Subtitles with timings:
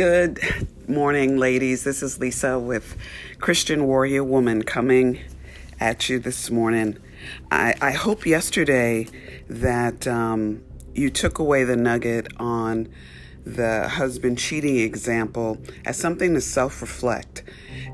[0.00, 0.40] Good
[0.88, 1.84] morning, ladies.
[1.84, 2.96] This is Lisa with
[3.38, 5.20] Christian Warrior Woman coming
[5.78, 6.96] at you this morning.
[7.50, 9.08] I, I hope yesterday
[9.50, 10.62] that um,
[10.94, 12.88] you took away the nugget on
[13.44, 17.42] the husband cheating example as something to self reflect.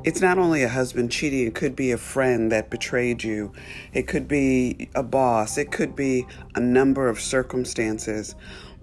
[0.04, 3.52] It's not only a husband cheating, it could be a friend that betrayed you,
[3.93, 8.37] it could be a boss, it could be a number of circumstances.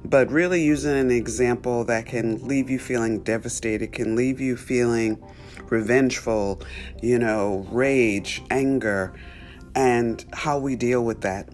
[0.06, 5.24] But really using an example that can leave you feeling devastated, can leave you feeling
[5.70, 6.62] revengeful,
[7.02, 9.14] you know, rage, anger,
[9.76, 11.50] and how we deal with that.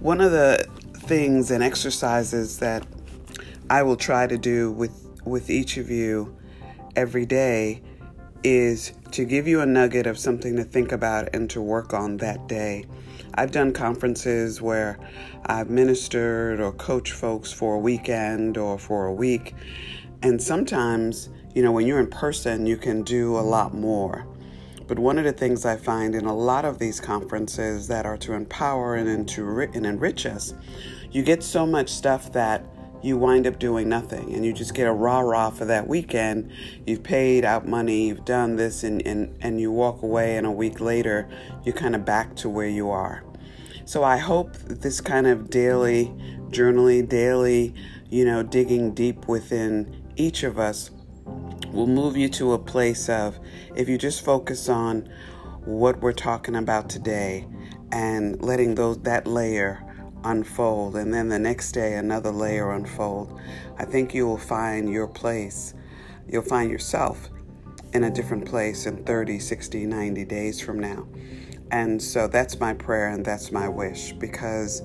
[0.00, 2.86] One of the things and exercises that
[3.68, 4.92] I will try to do with,
[5.24, 6.36] with each of you
[6.96, 7.82] every day
[8.44, 12.16] is to give you a nugget of something to think about and to work on
[12.18, 12.84] that day.
[13.34, 14.98] I've done conferences where
[15.46, 19.54] I've ministered or coached folks for a weekend or for a week.
[20.22, 24.26] And sometimes, you know, when you're in person, you can do a lot more.
[24.86, 28.18] But one of the things I find in a lot of these conferences that are
[28.18, 30.52] to empower and, to, and enrich us,
[31.10, 32.64] you get so much stuff that
[33.02, 36.50] you wind up doing nothing and you just get a rah rah for that weekend.
[36.86, 40.50] You've paid out money, you've done this, and, and, and you walk away, and a
[40.50, 41.28] week later,
[41.64, 43.24] you're kind of back to where you are.
[43.84, 46.12] So I hope this kind of daily
[46.50, 47.74] journaling, daily,
[48.08, 50.90] you know, digging deep within each of us
[51.72, 53.38] will move you to a place of
[53.74, 55.08] if you just focus on
[55.64, 57.46] what we're talking about today
[57.90, 59.82] and letting those that layer
[60.24, 63.38] unfold, and then the next day another layer unfold,
[63.78, 65.74] I think you will find your place.
[66.28, 67.28] You'll find yourself
[67.92, 71.06] in a different place in 30, 60, 90 days from now.
[71.70, 74.82] And so that's my prayer and that's my wish because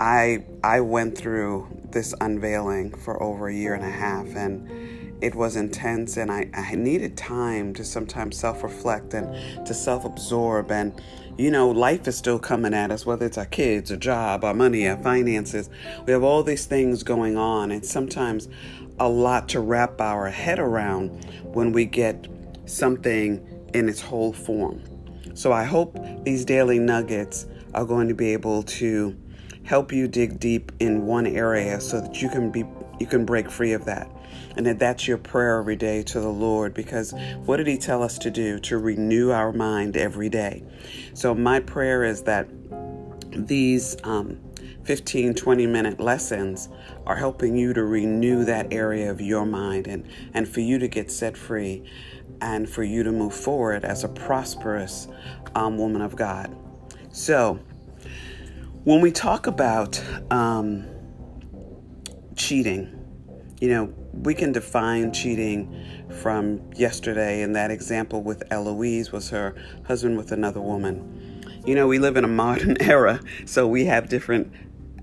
[0.00, 4.68] I I went through this unveiling for over a year and a half and
[5.20, 11.00] it was intense and I, I needed time to sometimes self-reflect and to self-absorb and
[11.38, 14.52] you know, life is still coming at us, whether it's our kids, our job, our
[14.52, 15.70] money, our finances.
[16.04, 18.48] We have all these things going on, and sometimes
[18.98, 22.26] a lot to wrap our head around when we get
[22.66, 24.82] something in its whole form.
[25.34, 29.16] So I hope these daily nuggets are going to be able to
[29.62, 32.64] help you dig deep in one area so that you can be
[32.98, 34.10] you can break free of that.
[34.56, 37.14] And that that's your prayer every day to the Lord because
[37.44, 38.58] what did He tell us to do?
[38.60, 40.64] To renew our mind every day.
[41.14, 42.48] So, my prayer is that
[43.30, 44.38] these um,
[44.84, 46.68] 15, 20 minute lessons
[47.06, 50.88] are helping you to renew that area of your mind and, and for you to
[50.88, 51.84] get set free
[52.40, 55.08] and for you to move forward as a prosperous
[55.54, 56.56] um, woman of God.
[57.10, 57.58] So,
[58.84, 60.86] when we talk about um,
[62.36, 62.97] cheating,
[63.60, 65.84] you know, we can define cheating
[66.20, 69.54] from yesterday, and that example with Eloise was her
[69.86, 71.42] husband with another woman.
[71.66, 74.52] You know, we live in a modern era, so we have different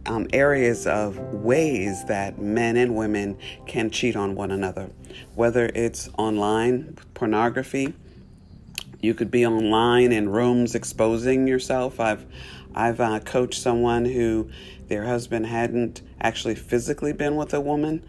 [0.06, 4.90] um, areas of ways that men and women can cheat on one another,
[5.34, 7.94] whether it's online pornography.
[9.02, 12.00] You could be online in rooms exposing yourself.
[12.00, 12.26] I've
[12.74, 14.50] I've uh, coached someone who
[14.88, 18.06] their husband hadn't actually physically been with a woman,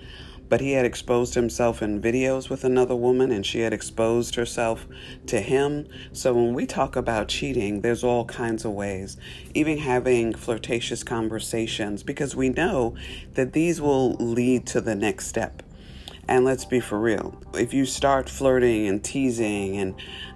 [0.48, 4.86] but he had exposed himself in videos with another woman and she had exposed herself
[5.26, 5.86] to him.
[6.12, 9.16] So when we talk about cheating, there's all kinds of ways,
[9.54, 12.94] even having flirtatious conversations, because we know
[13.34, 15.62] that these will lead to the next step.
[16.28, 17.40] And let's be for real.
[17.54, 19.94] If you start flirting and teasing and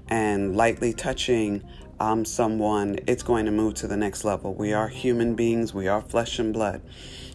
[0.09, 1.63] and lightly touching
[2.01, 4.55] um, someone, it's going to move to the next level.
[4.55, 6.81] We are human beings, we are flesh and blood.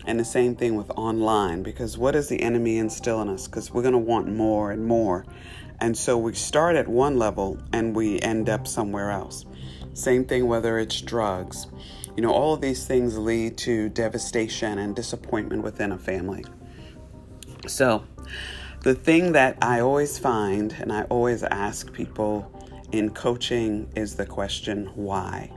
[0.07, 3.47] And the same thing with online, because what does the enemy instill in us?
[3.47, 5.25] Because we're going to want more and more.
[5.81, 9.45] And so we start at one level and we end up somewhere else.
[9.93, 11.67] Same thing whether it's drugs.
[12.15, 16.45] You know, all of these things lead to devastation and disappointment within a family.
[17.67, 18.05] So,
[18.83, 22.51] the thing that I always find and I always ask people
[22.91, 25.51] in coaching is the question why.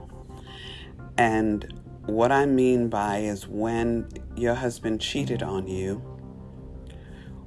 [1.17, 1.78] And
[2.09, 6.01] what I mean by is when your husband cheated on you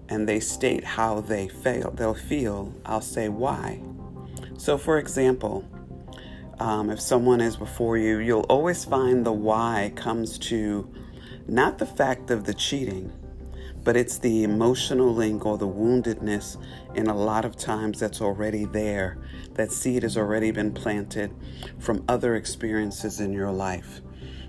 [0.08, 3.80] and they state how they feel, they'll feel, I'll say why.
[4.58, 5.64] So, for example,
[6.60, 10.88] um, if someone is before you, you'll always find the why comes to
[11.48, 13.12] not the fact of the cheating,
[13.82, 16.56] but it's the emotional link or the woundedness
[16.94, 19.18] in a lot of times that's already there.
[19.54, 21.34] That seed has already been planted
[21.80, 24.00] from other experiences in your life.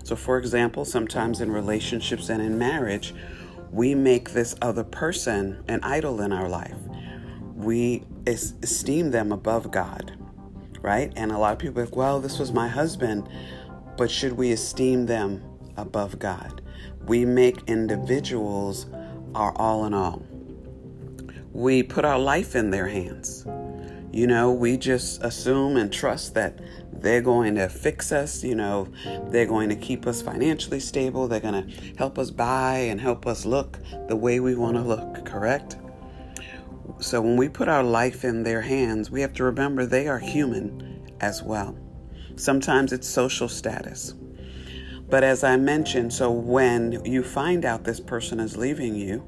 [0.04, 3.14] So, for example, sometimes in relationships and in marriage,
[3.72, 6.76] we make this other person an idol in our life.
[7.54, 10.16] we esteem them above God,
[10.82, 11.12] right?
[11.16, 13.28] And a lot of people are like, well, this was my husband,
[13.96, 15.42] but should we esteem them
[15.76, 16.60] above God?
[17.06, 18.86] We make individuals
[19.34, 20.22] our all in all.
[21.52, 23.46] We put our life in their hands.
[24.12, 26.60] You know, we just assume and trust that
[27.04, 28.88] they're going to fix us, you know,
[29.26, 33.26] they're going to keep us financially stable, they're going to help us buy and help
[33.26, 33.78] us look
[34.08, 35.76] the way we want to look, correct?
[37.00, 40.18] So when we put our life in their hands, we have to remember they are
[40.18, 41.76] human as well.
[42.36, 44.14] Sometimes it's social status.
[45.08, 49.18] But as I mentioned, so when you find out this person is leaving you,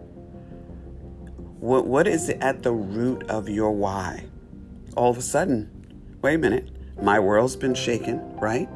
[1.61, 4.25] what what is at the root of your why?
[4.96, 5.70] All of a sudden,
[6.23, 8.69] wait a minute, my world's been shaken, right?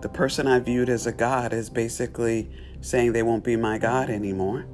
[0.00, 2.50] The person I viewed as a God is basically
[2.80, 4.66] saying they won't be my God anymore.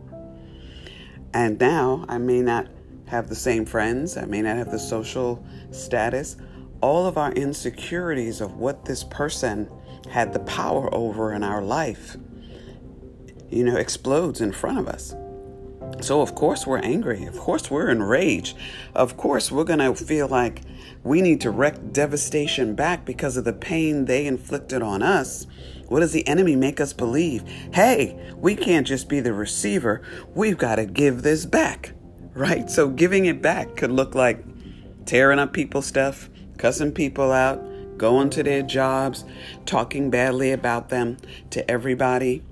[1.34, 2.68] And now I may not
[3.06, 6.36] have the same friends, I may not have the social status.
[6.80, 9.68] All of our insecurities of what this person
[10.10, 12.16] had the power over in our life,
[13.50, 15.14] you know, explodes in front of us.
[16.00, 17.24] So, of course, we're angry.
[17.24, 18.56] Of course, we're enraged.
[18.94, 20.62] Of course, we're going to feel like
[21.08, 25.46] we need to wreak devastation back because of the pain they inflicted on us.
[25.86, 27.42] What does the enemy make us believe?
[27.72, 30.02] Hey, we can't just be the receiver.
[30.34, 31.92] We've got to give this back,
[32.34, 32.70] right?
[32.70, 34.44] So, giving it back could look like
[35.06, 36.28] tearing up people's stuff,
[36.58, 37.64] cussing people out,
[37.96, 39.24] going to their jobs,
[39.64, 41.16] talking badly about them
[41.50, 42.44] to everybody,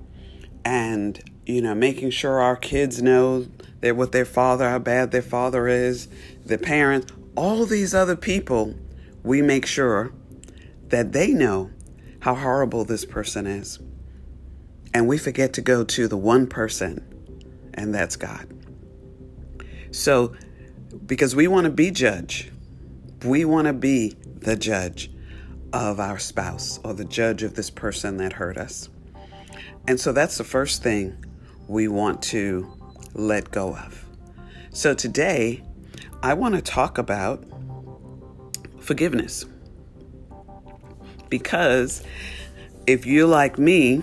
[0.65, 3.47] and you know, making sure our kids know
[3.81, 6.09] that what their father, how bad their father is,
[6.45, 8.75] the parents, all these other people,
[9.23, 10.11] we make sure
[10.87, 11.69] that they know
[12.19, 13.79] how horrible this person is.
[14.93, 17.03] And we forget to go to the one person,
[17.75, 18.51] and that's God.
[19.91, 20.35] So,
[21.05, 22.51] because we want to be judge,
[23.23, 25.11] we want to be the judge
[25.73, 28.89] of our spouse or the judge of this person that hurt us.
[29.87, 31.23] And so that's the first thing
[31.67, 32.71] we want to
[33.13, 34.05] let go of.
[34.71, 35.63] So today,
[36.23, 37.43] I want to talk about
[38.79, 39.45] forgiveness.
[41.29, 42.03] Because
[42.87, 44.01] if you're like me,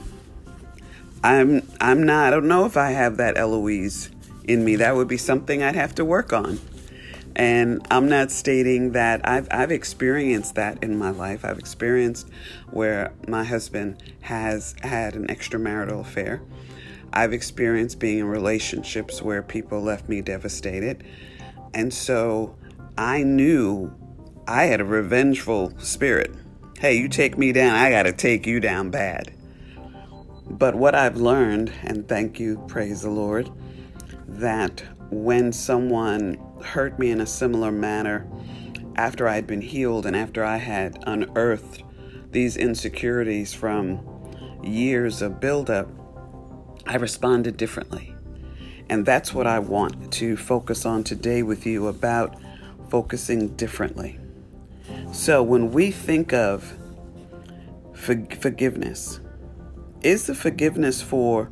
[1.23, 4.11] I'm I'm not I don't know if I have that Eloise
[4.47, 4.77] in me.
[4.77, 6.61] That would be something I'd have to work on.
[7.37, 11.45] And I'm not stating that I've, I've experienced that in my life.
[11.45, 12.29] I've experienced
[12.71, 16.43] where my husband has had an extramarital affair.
[17.13, 21.05] I've experienced being in relationships where people left me devastated.
[21.75, 22.57] And so
[22.97, 23.93] I knew
[24.47, 26.33] I had a revengeful spirit.
[26.79, 29.33] Hey, you take me down, I got to take you down bad.
[30.49, 33.51] But what I've learned, and thank you, praise the Lord,
[34.29, 38.27] that when someone hurt me in a similar manner
[38.97, 41.83] after I had been healed and after I had unearthed
[42.31, 44.01] these insecurities from
[44.63, 45.89] years of buildup,
[46.87, 48.14] I responded differently.
[48.89, 52.37] And that's what I want to focus on today with you about
[52.91, 54.19] focusing differently.
[55.13, 56.77] So, when we think of
[57.95, 59.21] for- forgiveness,
[60.03, 61.51] is the forgiveness for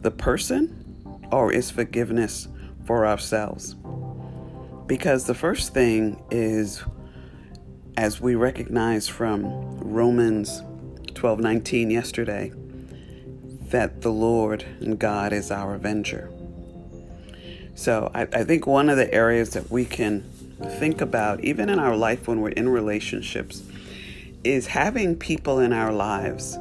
[0.00, 0.84] the person
[1.30, 2.48] or is forgiveness
[2.84, 3.76] for ourselves.
[4.86, 6.82] Because the first thing is,
[7.96, 9.44] as we recognize from
[9.78, 10.62] Romans
[11.14, 12.52] 12:19 yesterday,
[13.70, 16.30] that the Lord and God is our avenger.
[17.74, 20.22] So I, I think one of the areas that we can
[20.78, 23.62] think about, even in our life when we're in relationships,
[24.44, 26.58] is having people in our lives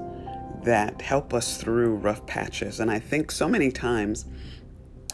[0.63, 2.79] that help us through rough patches.
[2.79, 4.25] And I think so many times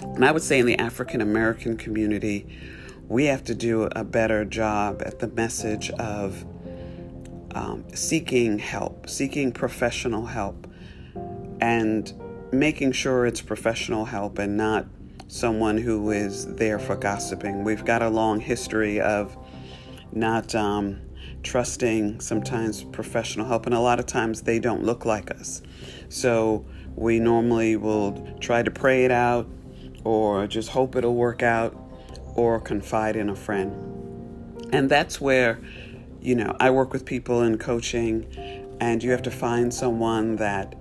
[0.02, 2.48] and I would say in the African American community,
[3.08, 6.46] we have to do a better job at the message of
[7.54, 10.68] um, seeking help, seeking professional help,
[11.60, 12.14] and
[12.52, 14.86] making sure it's professional help and not
[15.30, 17.64] someone who is there for gossiping.
[17.64, 19.38] We've got a long history of
[20.12, 21.00] not um,
[21.44, 25.62] trusting sometimes professional help, and a lot of times they don't look like us.
[26.10, 29.48] So we normally will try to pray it out
[30.04, 31.78] or just hope it'll work out
[32.34, 34.68] or confide in a friend.
[34.74, 35.60] And that's where,
[36.20, 38.26] you know, I work with people in coaching,
[38.82, 40.76] and you have to find someone that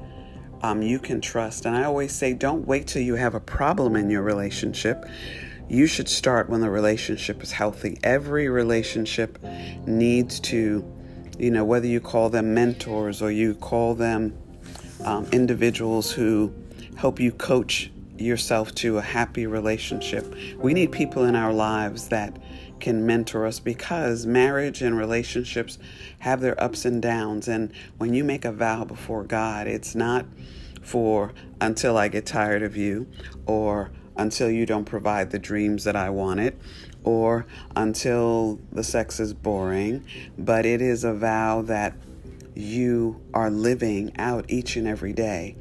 [0.63, 1.67] um, you can trust.
[1.67, 5.05] And I always say, don't wait till you have a problem in your relationship.
[5.69, 7.99] You should start when the relationship is healthy.
[8.03, 9.39] Every relationship
[9.87, 10.85] needs to,
[11.39, 14.37] you know, whether you call them mentors or you call them
[15.05, 16.53] um, individuals who
[16.97, 20.35] help you coach yourself to a happy relationship.
[20.57, 22.37] We need people in our lives that
[22.81, 25.79] can mentor us because marriage and relationships
[26.21, 27.49] have their ups and downs.
[27.49, 30.27] And when you make a vow before God, it's not
[30.83, 33.07] for until I get tired of you
[33.47, 36.59] or until you don't provide the dreams that I wanted
[37.05, 40.05] or until the sex is boring,
[40.37, 41.95] but it is a vow that
[42.55, 45.57] you are living out each and every day.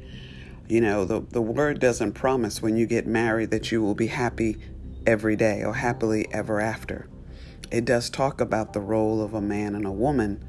[0.68, 4.08] You know, the, the word doesn't promise when you get married that you will be
[4.08, 4.58] happy
[5.06, 7.08] every day or happily ever after.
[7.70, 10.44] It does talk about the role of a man and a woman,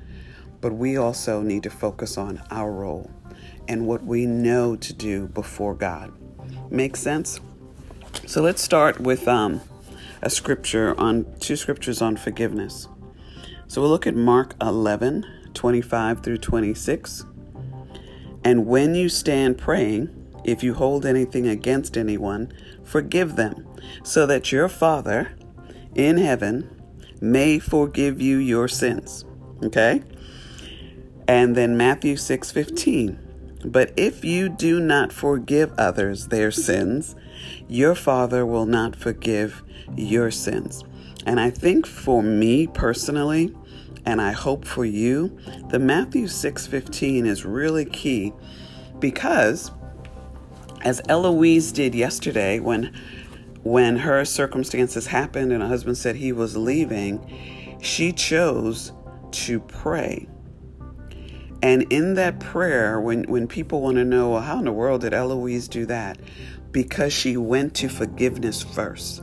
[0.61, 3.11] but we also need to focus on our role
[3.67, 6.11] and what we know to do before God.
[6.71, 7.39] Make sense?
[8.25, 9.61] So let's start with um,
[10.21, 12.87] a scripture on two scriptures on forgiveness.
[13.67, 17.25] So we'll look at Mark 11, 25 through 26.
[18.43, 22.51] And when you stand praying, if you hold anything against anyone,
[22.83, 23.67] forgive them,
[24.03, 25.31] so that your Father
[25.95, 26.69] in heaven
[27.21, 29.25] may forgive you your sins.
[29.63, 30.03] Okay?
[31.27, 33.19] And then Matthew 6 15.
[33.65, 37.15] But if you do not forgive others their sins,
[37.67, 39.63] your Father will not forgive
[39.97, 40.83] your sins.
[41.25, 43.53] And I think for me personally,
[44.05, 45.37] and I hope for you,
[45.69, 48.33] the Matthew 6:15 is really key
[48.99, 49.71] because
[50.81, 52.93] as Eloise did yesterday when
[53.69, 58.91] when her circumstances happened and her husband said he was leaving, she chose
[59.29, 60.27] to pray.
[61.61, 65.01] And in that prayer, when, when people want to know, well, how in the world
[65.01, 66.17] did Eloise do that?
[66.71, 69.21] Because she went to forgiveness first.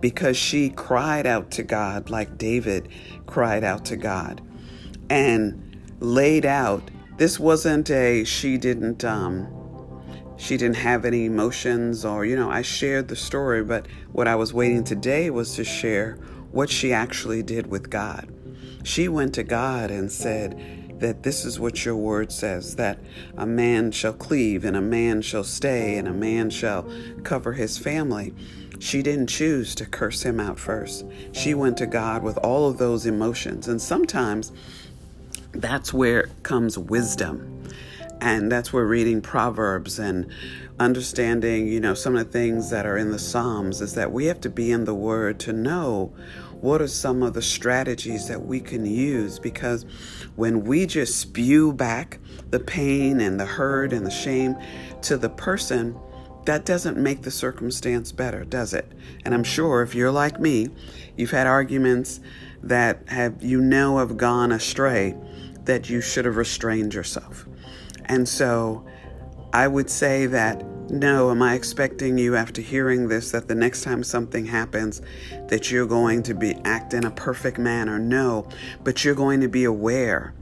[0.00, 2.88] Because she cried out to God like David
[3.26, 4.40] cried out to God
[5.08, 6.90] and laid out.
[7.16, 9.57] This wasn't a, she didn't, um,
[10.38, 14.36] she didn't have any emotions or, you know, I shared the story, but what I
[14.36, 16.16] was waiting today was to share
[16.52, 18.32] what she actually did with God.
[18.84, 23.00] She went to God and said that this is what your word says that
[23.36, 26.88] a man shall cleave and a man shall stay and a man shall
[27.24, 28.32] cover his family.
[28.78, 31.04] She didn't choose to curse him out first.
[31.32, 33.66] She went to God with all of those emotions.
[33.66, 34.52] And sometimes
[35.52, 37.58] that's where comes wisdom
[38.20, 40.30] and that's where reading Proverbs and
[40.78, 44.26] understanding, you know, some of the things that are in the Psalms is that we
[44.26, 46.12] have to be in the Word to know
[46.60, 49.86] what are some of the strategies that we can use because
[50.36, 52.18] when we just spew back
[52.50, 54.56] the pain and the hurt and the shame
[55.02, 55.96] to the person,
[56.46, 58.90] that doesn't make the circumstance better, does it?
[59.24, 60.68] And I'm sure if you're like me,
[61.16, 62.20] you've had arguments
[62.62, 65.14] that have you know have gone astray
[65.64, 67.47] that you should have restrained yourself.
[68.08, 68.84] And so
[69.52, 73.82] I would say that no, am I expecting you after hearing this that the next
[73.82, 75.02] time something happens
[75.48, 77.98] that you're going to be act in a perfect manner?
[77.98, 78.48] No,
[78.84, 80.32] but you're going to be aware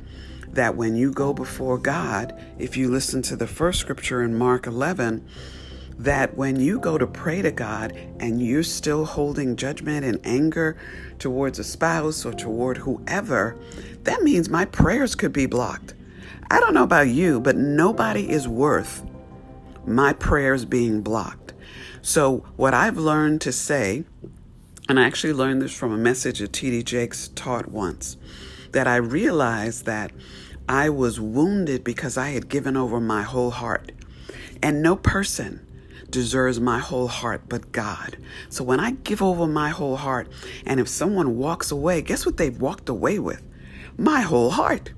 [0.51, 4.69] that when you go before God, if you listen to the first scripture in Mark
[4.69, 5.27] 11,
[5.99, 10.77] that when you go to pray to God and you're still holding judgment and anger
[11.19, 13.59] towards a spouse or toward whoever,
[14.05, 15.95] that means my prayers could be blocked.
[16.50, 19.04] I don't know about you, but nobody is worth
[19.87, 21.52] my prayers being blocked.
[22.02, 24.04] So, what I've learned to say,
[24.88, 26.85] and I actually learned this from a message that T.D.
[26.85, 28.16] Jakes taught once,
[28.73, 30.12] that I realized that
[30.68, 33.92] I was wounded because I had given over my whole heart.
[34.62, 35.66] And no person
[36.11, 38.16] deserves my whole heart but God.
[38.49, 40.28] So when I give over my whole heart,
[40.64, 43.42] and if someone walks away, guess what they've walked away with?
[43.99, 44.92] My whole heart.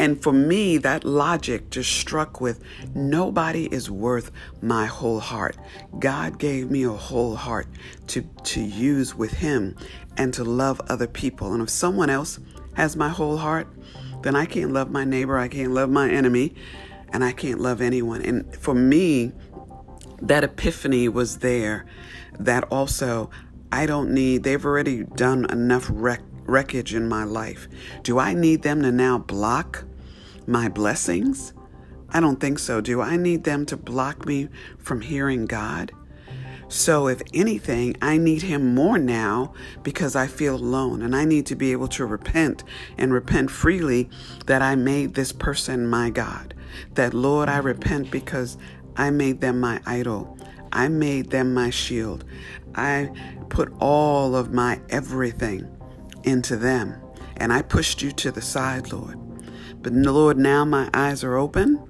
[0.00, 2.64] And for me, that logic just struck with
[2.94, 4.30] nobody is worth
[4.62, 5.58] my whole heart.
[5.98, 7.66] God gave me a whole heart
[8.06, 9.76] to, to use with Him
[10.16, 11.52] and to love other people.
[11.52, 12.40] And if someone else
[12.76, 13.68] has my whole heart,
[14.22, 16.54] then I can't love my neighbor, I can't love my enemy,
[17.12, 18.22] and I can't love anyone.
[18.22, 19.32] And for me,
[20.22, 21.84] that epiphany was there
[22.38, 23.28] that also
[23.70, 27.68] I don't need, they've already done enough wreck, wreckage in my life.
[28.02, 29.84] Do I need them to now block
[30.50, 31.54] my blessings?
[32.10, 32.80] I don't think so.
[32.80, 35.92] Do I need them to block me from hearing God?
[36.68, 41.46] So, if anything, I need Him more now because I feel alone and I need
[41.46, 42.62] to be able to repent
[42.96, 44.08] and repent freely
[44.46, 46.54] that I made this person my God.
[46.94, 48.56] That, Lord, I repent because
[48.96, 50.38] I made them my idol.
[50.72, 52.24] I made them my shield.
[52.76, 53.10] I
[53.48, 55.68] put all of my everything
[56.22, 56.94] into them.
[57.36, 59.18] And I pushed you to the side, Lord.
[59.82, 61.82] But Lord, now my eyes are open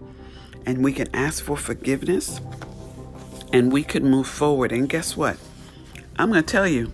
[0.65, 2.41] and we can ask for forgiveness
[3.53, 4.73] and we could move forward.
[4.73, 5.37] And guess what?
[6.17, 6.93] I'm going to tell you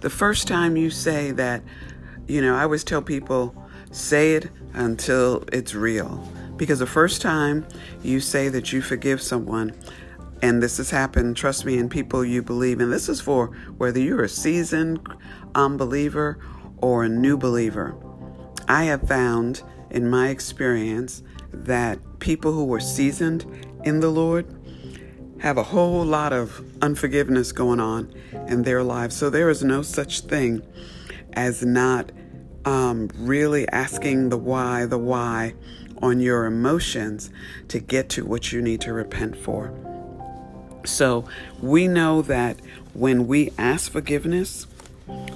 [0.00, 1.62] The first time you say that,
[2.28, 3.54] you know, I always tell people
[3.90, 6.30] say it until it's real.
[6.56, 7.66] Because the first time
[8.02, 9.74] you say that you forgive someone,
[10.42, 13.48] and this has happened, trust me, in people you believe, and this is for
[13.78, 15.00] whether you're a seasoned
[15.54, 16.38] unbeliever
[16.78, 17.96] or a new believer.
[18.68, 19.62] I have found
[19.96, 21.22] in my experience
[21.52, 23.46] that people who were seasoned
[23.82, 24.46] in the Lord
[25.40, 28.12] have a whole lot of unforgiveness going on
[28.46, 29.16] in their lives.
[29.16, 30.62] So there is no such thing
[31.32, 32.12] as not
[32.66, 35.54] um, really asking the why, the why
[36.02, 37.30] on your emotions
[37.68, 39.72] to get to what you need to repent for.
[40.84, 41.24] So
[41.62, 42.60] we know that
[42.92, 44.66] when we ask forgiveness,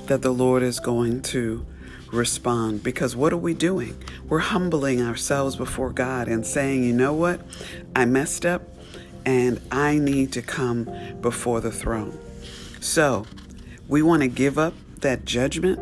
[0.06, 1.64] that the Lord is going to
[2.12, 4.02] respond because what are we doing?
[4.28, 7.40] We're humbling ourselves before God and saying, you know what?
[7.94, 8.62] I messed up
[9.24, 10.90] and I need to come
[11.20, 12.18] before the throne.
[12.80, 13.26] So
[13.88, 15.78] we want to give up that judgment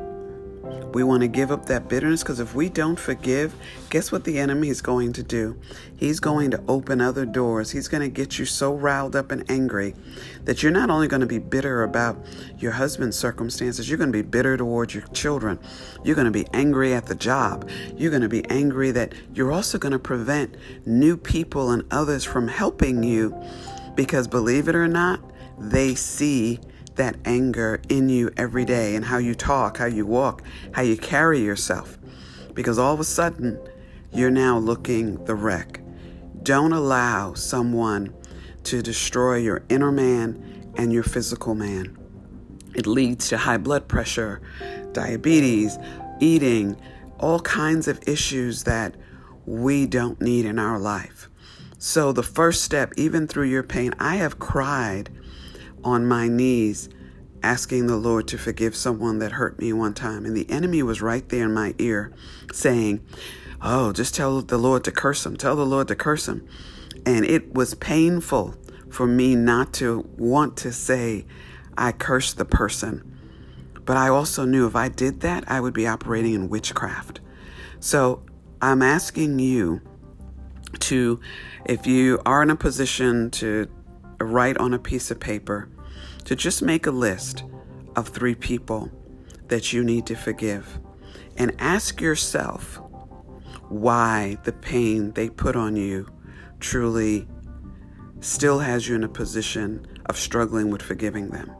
[0.92, 3.54] we want to give up that bitterness because if we don't forgive,
[3.90, 5.56] guess what the enemy is going to do?
[5.96, 7.70] He's going to open other doors.
[7.70, 9.94] He's going to get you so riled up and angry
[10.44, 12.18] that you're not only going to be bitter about
[12.58, 15.58] your husband's circumstances, you're going to be bitter towards your children.
[16.04, 17.68] You're going to be angry at the job.
[17.96, 20.56] You're going to be angry that you're also going to prevent
[20.86, 23.36] new people and others from helping you
[23.94, 25.20] because believe it or not,
[25.58, 26.60] they see
[26.98, 30.96] that anger in you every day and how you talk, how you walk, how you
[30.96, 31.98] carry yourself.
[32.54, 33.58] Because all of a sudden,
[34.12, 35.80] you're now looking the wreck.
[36.42, 38.14] Don't allow someone
[38.64, 41.96] to destroy your inner man and your physical man.
[42.74, 44.40] It leads to high blood pressure,
[44.92, 45.78] diabetes,
[46.20, 46.76] eating,
[47.18, 48.94] all kinds of issues that
[49.46, 51.28] we don't need in our life.
[51.78, 55.10] So, the first step, even through your pain, I have cried
[55.84, 56.88] on my knees
[57.42, 60.24] asking the Lord to forgive someone that hurt me one time.
[60.24, 62.12] And the enemy was right there in my ear
[62.52, 63.04] saying,
[63.60, 65.36] Oh, just tell the Lord to curse him.
[65.36, 66.46] Tell the Lord to curse him.
[67.04, 68.54] And it was painful
[68.90, 71.26] for me not to want to say,
[71.76, 73.18] I cursed the person.
[73.84, 77.20] But I also knew if I did that, I would be operating in witchcraft.
[77.80, 78.22] So
[78.60, 79.80] I'm asking you
[80.80, 81.20] to,
[81.64, 83.68] if you are in a position to
[84.20, 85.68] write on a piece of paper,
[86.24, 87.44] to just make a list
[87.96, 88.90] of three people
[89.48, 90.78] that you need to forgive
[91.36, 92.80] and ask yourself
[93.68, 96.06] why the pain they put on you
[96.60, 97.26] truly
[98.20, 101.50] still has you in a position of struggling with forgiving them.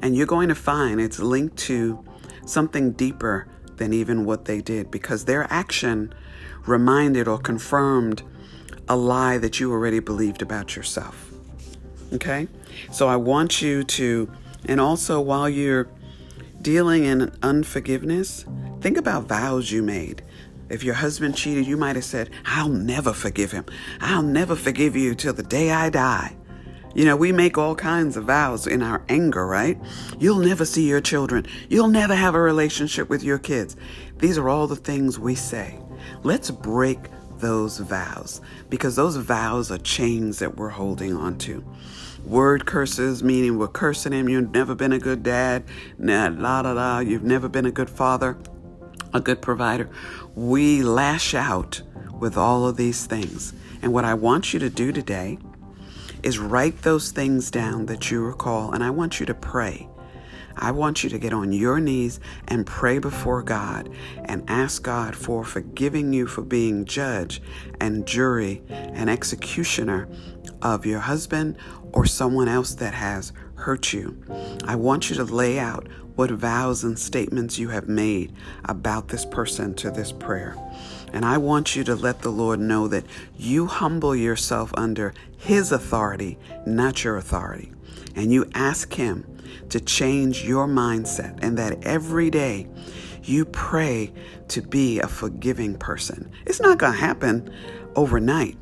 [0.00, 2.04] And you're going to find it's linked to
[2.46, 6.14] something deeper than even what they did because their action
[6.66, 8.22] reminded or confirmed
[8.88, 11.27] a lie that you already believed about yourself.
[12.12, 12.48] Okay?
[12.92, 14.30] So I want you to,
[14.66, 15.88] and also while you're
[16.62, 18.44] dealing in unforgiveness,
[18.80, 20.22] think about vows you made.
[20.68, 23.64] If your husband cheated, you might have said, I'll never forgive him.
[24.00, 26.36] I'll never forgive you till the day I die.
[26.94, 29.78] You know, we make all kinds of vows in our anger, right?
[30.18, 31.46] You'll never see your children.
[31.68, 33.76] You'll never have a relationship with your kids.
[34.18, 35.78] These are all the things we say.
[36.22, 36.98] Let's break
[37.40, 41.64] those vows because those vows are chains that we're holding on to.
[42.24, 44.28] Word curses, meaning we're cursing him.
[44.28, 45.64] You've never been a good dad.
[45.98, 46.98] Nah, la la la.
[46.98, 48.36] You've never been a good father,
[49.14, 49.88] a good provider.
[50.34, 51.80] We lash out
[52.18, 53.54] with all of these things.
[53.80, 55.38] And what I want you to do today
[56.22, 59.88] is write those things down that you recall, and I want you to pray.
[60.60, 63.90] I want you to get on your knees and pray before God
[64.24, 67.40] and ask God for forgiving you for being judge
[67.80, 70.08] and jury and executioner
[70.62, 71.56] of your husband
[71.92, 74.16] or someone else that has hurt you.
[74.64, 79.24] I want you to lay out what vows and statements you have made about this
[79.24, 80.56] person to this prayer.
[81.12, 83.04] And I want you to let the Lord know that
[83.36, 87.72] you humble yourself under His authority, not your authority.
[88.14, 89.24] And you ask Him
[89.70, 92.66] to change your mindset, and that every day
[93.22, 94.12] you pray
[94.48, 96.30] to be a forgiving person.
[96.46, 97.52] It's not going to happen
[97.94, 98.56] overnight.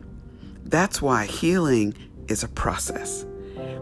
[0.65, 1.95] That's why healing
[2.29, 3.25] is a process.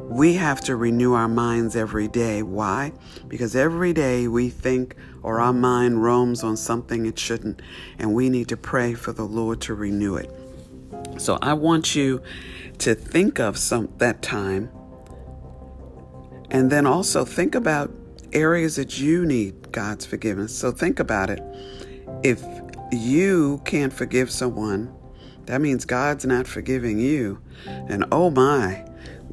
[0.02, 2.42] We have to renew our minds every day.
[2.42, 2.92] Why?
[3.26, 7.60] Because every day we think or our mind roams on something it shouldn't,
[7.98, 10.30] and we need to pray for the Lord to renew it.
[11.18, 12.22] So I want you
[12.78, 14.70] to think of some that time
[16.50, 17.90] and then also think about
[18.32, 20.56] areas that you need God's forgiveness.
[20.56, 21.42] So think about it.
[22.22, 22.44] If
[22.92, 24.94] you can't forgive someone,
[25.46, 27.40] that means God's not forgiving you.
[27.66, 28.86] And oh my,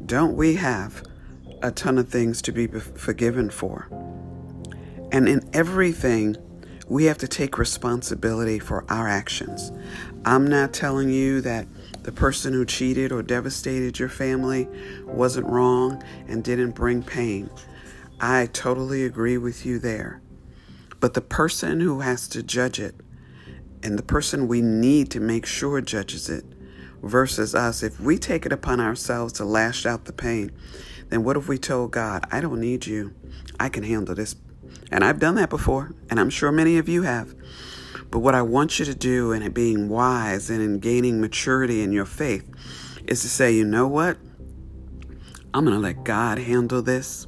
[0.05, 1.03] don't we have
[1.61, 3.87] a ton of things to be forgiven for?
[5.11, 6.37] And in everything,
[6.87, 9.71] we have to take responsibility for our actions.
[10.25, 11.67] I'm not telling you that
[12.03, 14.67] the person who cheated or devastated your family
[15.05, 17.49] wasn't wrong and didn't bring pain.
[18.19, 20.21] I totally agree with you there.
[20.99, 22.95] But the person who has to judge it
[23.83, 26.45] and the person we need to make sure judges it
[27.01, 30.51] versus us, if we take it upon ourselves to lash out the pain,
[31.09, 33.13] then what if we told God, I don't need you?
[33.59, 34.35] I can handle this.
[34.91, 37.33] And I've done that before, and I'm sure many of you have.
[38.09, 41.93] But what I want you to do in being wise and in gaining maturity in
[41.93, 42.45] your faith
[43.07, 44.17] is to say, you know what?
[45.53, 47.27] I'm going to let God handle this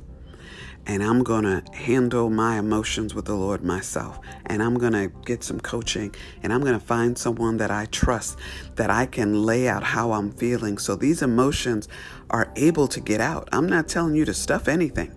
[0.85, 4.19] and I'm going to handle my emotions with the Lord myself.
[4.45, 7.85] And I'm going to get some coaching and I'm going to find someone that I
[7.85, 8.37] trust
[8.75, 11.87] that I can lay out how I'm feeling so these emotions
[12.29, 13.47] are able to get out.
[13.53, 15.13] I'm not telling you to stuff anything.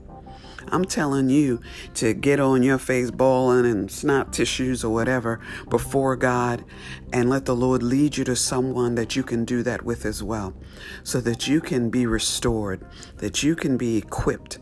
[0.73, 1.61] I'm telling you
[1.95, 6.65] to get on your face bawling and snot tissues or whatever before God
[7.13, 10.23] and let the Lord lead you to someone that you can do that with as
[10.23, 10.55] well
[11.03, 12.85] so that you can be restored,
[13.19, 14.59] that you can be equipped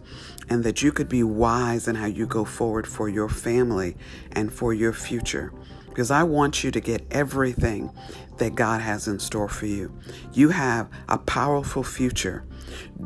[0.49, 3.97] and that you could be wise in how you go forward for your family
[4.33, 5.53] and for your future.
[5.89, 7.91] Because I want you to get everything
[8.39, 9.97] that God has in store for you.
[10.33, 12.45] You have a powerful future.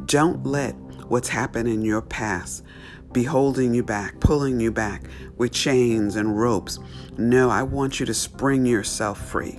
[0.06, 0.74] Don't let
[1.08, 2.64] what's happened in your past
[3.12, 5.04] be holding you back, pulling you back
[5.36, 6.78] with chains and ropes.
[7.16, 9.58] No, I want you to spring yourself free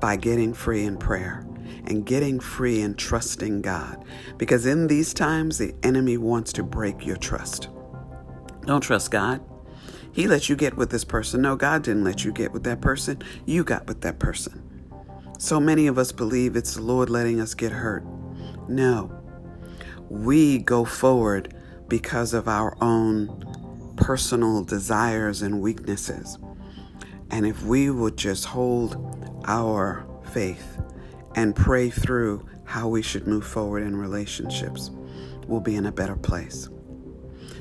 [0.00, 1.46] by getting free in prayer
[1.86, 4.04] and getting free and trusting God.
[4.38, 7.68] Because in these times, the enemy wants to break your trust.
[8.64, 9.40] Don't trust God.
[10.12, 11.42] He let you get with this person.
[11.42, 13.22] No, God didn't let you get with that person.
[13.44, 14.62] You got with that person.
[15.38, 18.04] So many of us believe it's the Lord letting us get hurt.
[18.66, 19.12] No.
[20.08, 21.54] We go forward
[21.88, 26.38] because of our own personal desires and weaknesses.
[27.30, 30.80] And if we would just hold our faith
[31.34, 34.90] and pray through how we should move forward in relationships,
[35.46, 36.68] we'll be in a better place.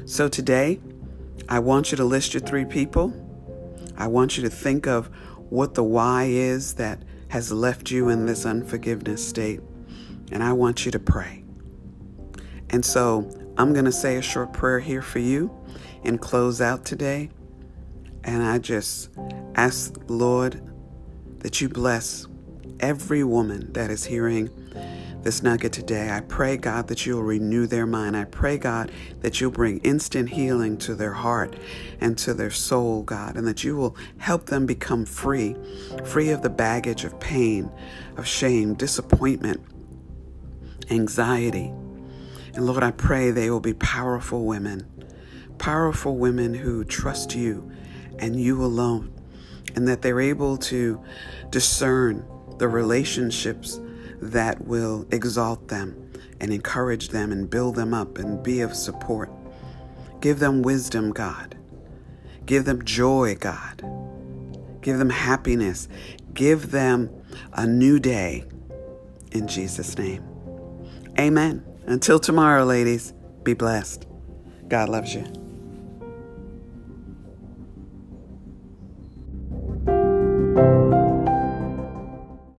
[0.06, 0.80] So today,
[1.50, 3.14] I want you to list your three people.
[3.98, 5.08] I want you to think of
[5.50, 9.62] what the why is that has left you in this unforgiveness state.
[10.32, 11.44] And I want you to pray.
[12.70, 15.50] And so I'm going to say a short prayer here for you
[16.04, 17.30] and close out today.
[18.24, 19.10] And I just
[19.56, 20.62] ask, Lord,
[21.40, 22.28] that you bless
[22.80, 24.50] every woman that is hearing
[25.22, 26.12] this nugget today.
[26.12, 28.18] I pray, God, that you'll renew their mind.
[28.18, 28.92] I pray, God,
[29.22, 31.56] that you'll bring instant healing to their heart
[32.00, 35.56] and to their soul, God, and that you will help them become free,
[36.04, 37.72] free of the baggage of pain,
[38.18, 39.62] of shame, disappointment,
[40.92, 41.72] anxiety.
[42.56, 44.88] And Lord, I pray they will be powerful women,
[45.58, 47.70] powerful women who trust you
[48.18, 49.14] and you alone,
[49.76, 51.02] and that they're able to
[51.50, 52.26] discern
[52.58, 53.82] the relationships
[54.22, 59.30] that will exalt them and encourage them and build them up and be of support.
[60.22, 61.58] Give them wisdom, God.
[62.46, 63.84] Give them joy, God.
[64.82, 65.90] Give them happiness.
[66.34, 67.10] Give them
[67.54, 68.46] a new day
[69.32, 70.24] in Jesus' name.
[71.20, 71.75] Amen.
[71.88, 74.08] Until tomorrow, ladies, be blessed.
[74.68, 75.45] God loves you.